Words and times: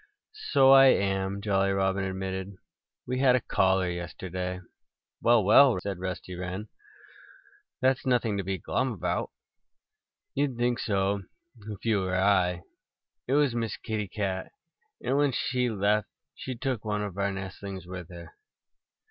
"So 0.49 0.71
I 0.71 0.87
am," 0.87 1.41
Jolly 1.41 1.71
Robin 1.71 2.03
admitted. 2.03 2.55
"We 3.05 3.19
had 3.19 3.35
a 3.35 3.39
caller 3.39 3.87
yesterday." 3.87 4.59
"Well, 5.21 5.43
well!" 5.43 5.79
said 5.79 5.99
Rusty 5.99 6.33
Wren. 6.33 6.69
"That's 7.81 8.03
nothing 8.03 8.35
to 8.39 8.43
be 8.43 8.57
glum 8.57 8.93
about." 8.93 9.29
"You'd 10.33 10.57
think 10.57 10.79
so 10.79 11.21
if 11.69 11.85
you 11.85 11.99
were 11.99 12.15
I. 12.15 12.63
It 13.27 13.33
was 13.33 13.53
Miss 13.53 13.77
Kitty 13.77 14.07
Cat. 14.07 14.51
And 15.03 15.17
when 15.17 15.33
she 15.33 15.69
left 15.69 16.07
she 16.33 16.55
took 16.55 16.83
one 16.83 17.03
of 17.03 17.15
our 17.19 17.31
nestlings 17.31 17.85
with 17.85 18.09
her." 18.09 18.33